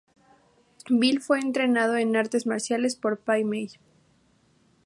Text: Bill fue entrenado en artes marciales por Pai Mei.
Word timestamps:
Bill 0.89 1.21
fue 1.21 1.37
entrenado 1.39 1.95
en 1.95 2.15
artes 2.15 2.47
marciales 2.47 2.95
por 2.95 3.19
Pai 3.19 3.43
Mei. 3.43 3.67